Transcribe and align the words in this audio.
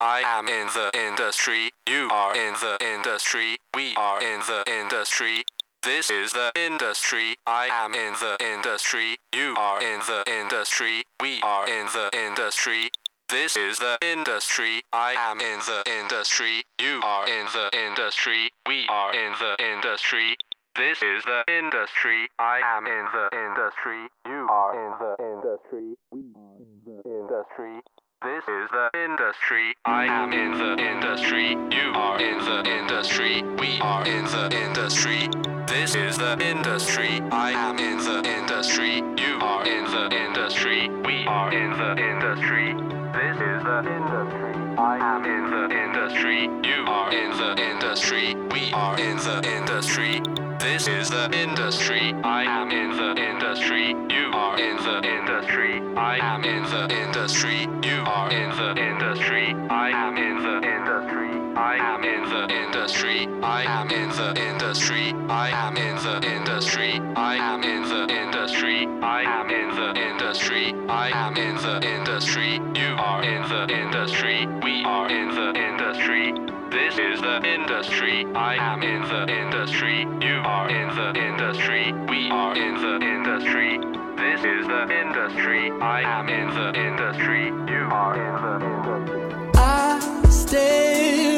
I 0.00 0.20
am 0.20 0.46
in 0.46 0.68
the 0.68 0.90
industry. 0.94 1.70
You 1.88 2.08
are 2.12 2.32
in 2.36 2.54
the 2.54 2.78
industry. 2.80 3.56
We 3.74 3.96
are 3.96 4.22
in 4.22 4.38
the 4.46 4.62
industry. 4.70 5.42
This 5.82 6.08
is 6.08 6.30
the 6.30 6.52
industry. 6.54 7.34
I 7.46 7.66
am 7.66 7.94
in 7.94 8.12
the 8.14 8.36
industry. 8.38 9.16
You 9.34 9.56
are 9.58 9.82
in 9.82 9.98
the 10.06 10.22
industry. 10.30 11.02
We 11.20 11.40
are 11.42 11.66
in 11.66 11.86
the 11.86 12.10
industry. 12.14 12.90
This 13.28 13.56
is 13.56 13.78
the 13.78 13.98
industry. 14.00 14.82
I 14.92 15.14
am 15.18 15.40
in 15.40 15.58
the 15.66 15.82
industry. 15.90 16.62
You 16.80 17.00
are 17.02 17.26
in 17.26 17.46
the 17.46 17.68
industry. 17.74 18.50
We 18.68 18.86
are 18.88 19.12
in 19.12 19.32
the 19.40 19.56
industry. 19.58 20.36
This 20.76 21.02
is 21.02 21.24
the 21.24 21.42
industry. 21.48 22.28
I 22.38 22.60
am 22.62 22.86
in 22.86 23.06
the 23.10 23.28
industry. 23.34 24.06
You 24.26 24.46
are 24.48 24.72
in 24.78 24.94
the 25.02 25.16
industry. 25.26 25.96
We 26.12 26.22
are 26.36 26.54
in 26.62 26.86
the 26.86 27.02
industry. 27.04 27.80
This 28.20 28.42
is 28.48 28.68
the 28.72 28.90
industry. 28.98 29.74
I 29.84 30.04
am 30.06 30.32
in 30.32 30.50
the 30.58 30.74
industry. 30.82 31.50
You 31.50 31.92
are 31.94 32.20
in 32.20 32.38
the 32.38 32.68
industry. 32.68 33.44
We 33.60 33.78
are 33.80 34.04
in 34.08 34.24
the 34.24 34.50
industry. 34.58 35.28
This 35.68 35.94
is 35.94 36.18
the 36.18 36.36
industry. 36.44 37.20
I 37.30 37.52
am 37.52 37.78
in 37.78 37.98
the 37.98 38.28
industry. 38.28 38.96
You 38.96 39.38
are 39.40 39.64
in 39.64 39.84
the 39.84 40.10
industry. 40.16 40.88
We 41.06 41.26
are 41.28 41.52
in 41.52 41.70
the 41.78 41.92
industry. 41.94 42.74
This 43.14 43.36
is 43.38 43.62
the 43.62 43.78
industry. 43.86 44.54
I 44.76 44.98
am 44.98 45.24
in 45.24 45.44
the 45.54 45.64
industry. 45.78 46.42
You 46.66 46.86
are 46.90 47.12
in 47.14 47.30
the 47.38 47.62
industry. 47.70 48.34
We 48.50 48.72
are 48.72 48.98
in 48.98 49.16
the 49.18 49.38
industry. 49.46 50.47
This 50.58 50.88
is 50.88 51.08
the 51.08 51.30
industry. 51.32 52.14
I 52.24 52.42
am 52.42 52.72
in 52.72 52.90
the 52.96 53.14
industry. 53.16 53.90
You 54.10 54.30
are 54.34 54.58
in 54.58 54.76
the 54.76 54.98
industry. 55.06 55.80
I 55.96 56.18
am 56.18 56.42
in 56.42 56.64
the 56.64 56.84
industry. 56.92 57.60
You 57.82 58.02
are 58.04 58.28
in 58.30 58.50
the 58.50 58.70
industry. 58.76 59.54
I 59.70 59.90
am 59.90 60.16
in 60.16 60.42
the 60.42 60.56
industry. 60.66 61.30
I 61.54 61.76
am 61.76 62.02
in 62.02 62.24
the 62.28 62.42
industry. 62.50 63.28
I 63.40 63.62
am 63.62 63.88
in 63.88 64.08
the 64.10 64.34
industry. 64.36 65.14
I 65.28 65.50
am 65.50 65.76
in 65.76 65.94
the 65.96 66.18
industry. 66.26 67.00
I 67.14 67.36
am 67.36 67.62
in 67.62 67.82
the 67.88 68.02
industry. 68.10 68.86
I 69.00 69.22
am 69.22 69.50
in 69.50 69.70
the 69.76 69.88
industry. 69.96 70.74
I 70.88 71.08
am 71.14 71.36
in 71.36 71.54
the 71.54 71.76
industry. 71.86 72.54
You 72.74 72.96
are 72.98 73.22
in 73.22 73.42
the 73.48 73.62
industry. 73.72 74.46
We 74.64 74.84
are 74.84 75.08
in 75.08 75.28
the 75.28 75.54
industry. 75.54 76.57
This 76.70 76.98
is 76.98 77.20
the 77.20 77.42
industry. 77.44 78.26
I 78.34 78.56
am 78.56 78.82
in 78.82 79.02
the 79.02 79.26
industry. 79.32 80.00
You 80.00 80.42
are 80.44 80.68
in 80.68 80.88
the 80.94 81.18
industry. 81.18 81.92
We 81.92 82.30
are 82.30 82.54
in 82.54 82.74
the 82.74 82.96
industry. 83.06 83.78
This 84.16 84.40
is 84.44 84.66
the 84.66 84.82
industry. 84.90 85.70
I 85.80 86.02
am 86.02 86.28
in 86.28 86.48
the 86.48 86.78
industry. 86.78 87.46
You 87.46 87.88
are 87.90 88.14
in 88.14 88.34
the 88.42 88.56
industry. 88.66 89.50
I 89.54 90.26
stayed 90.28 91.37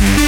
I 0.00 0.27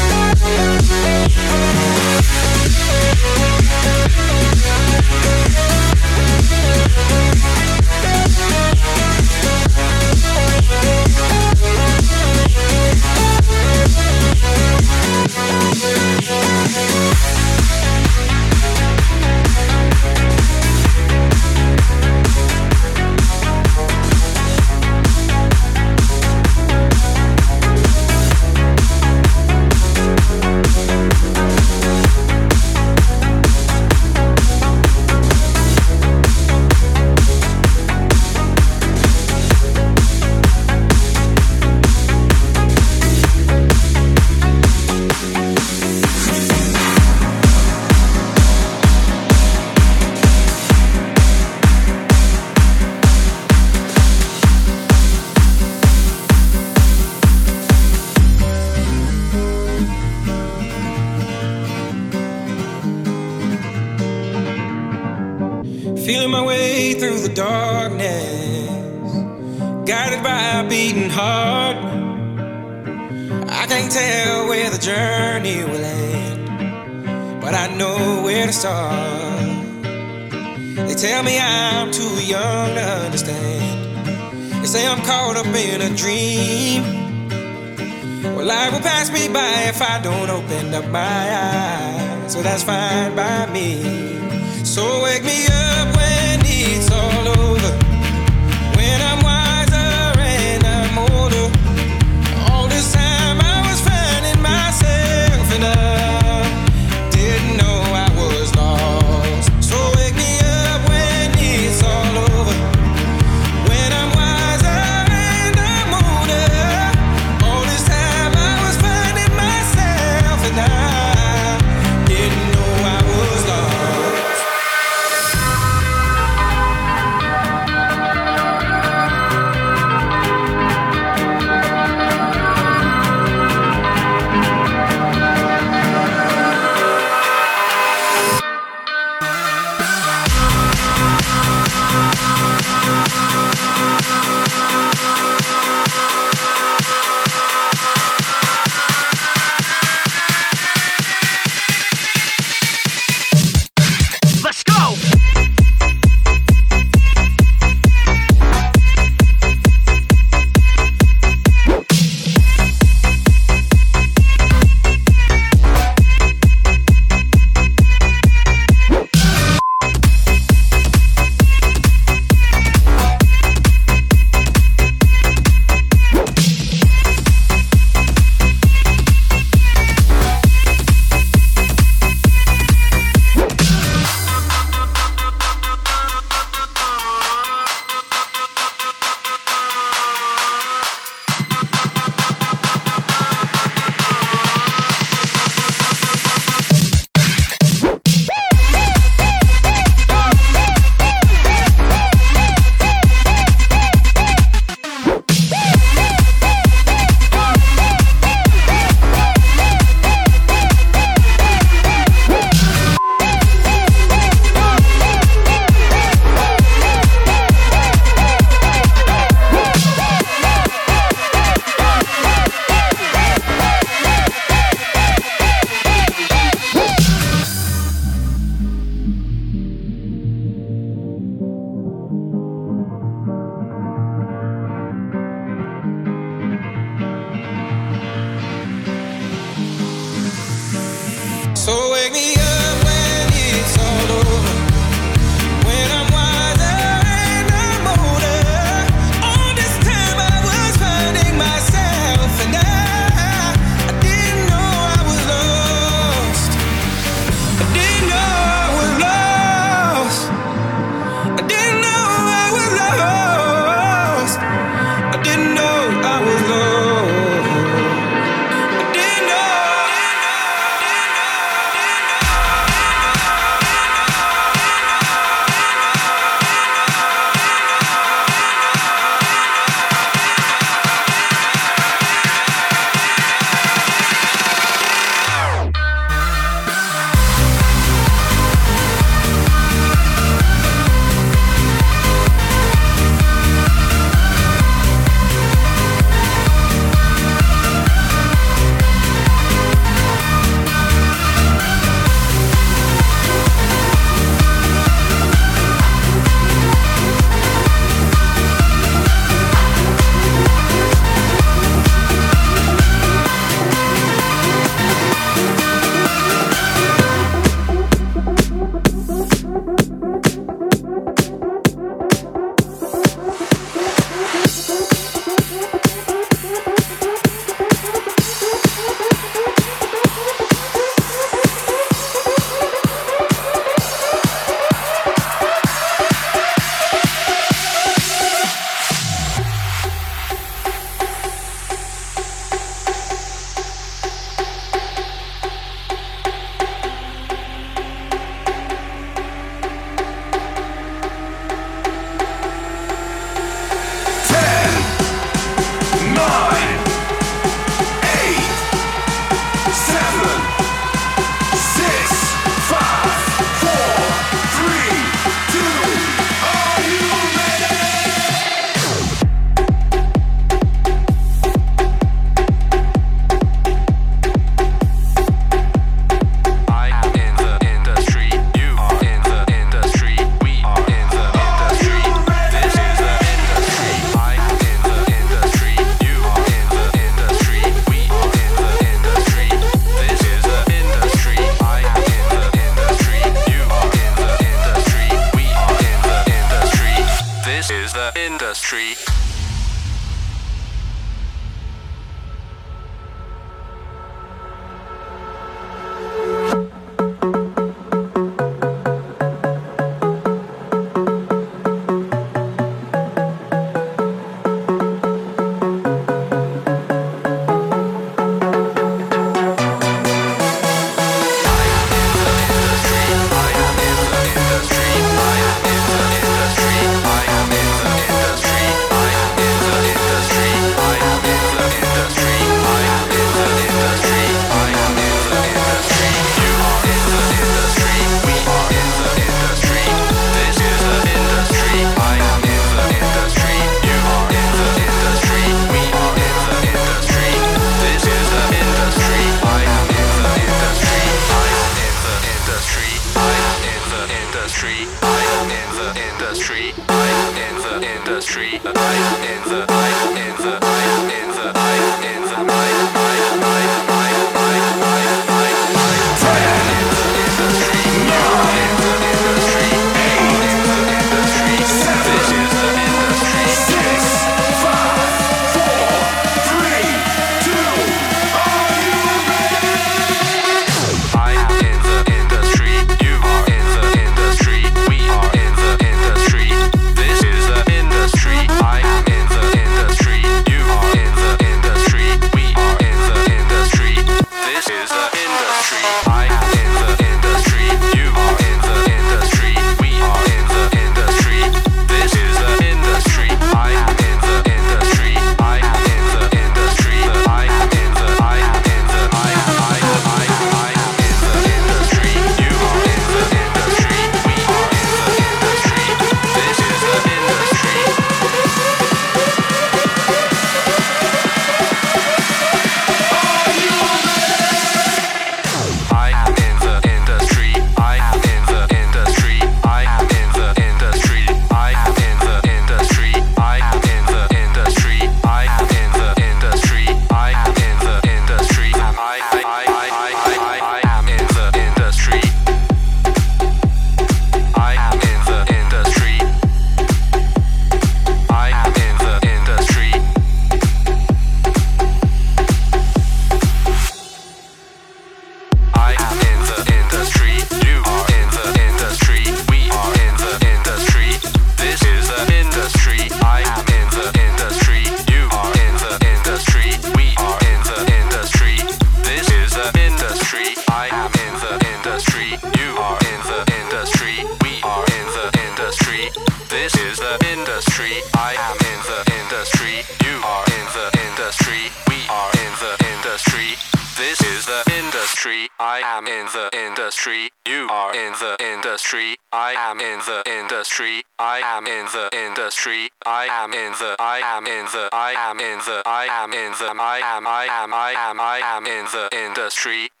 I 599.63 600.00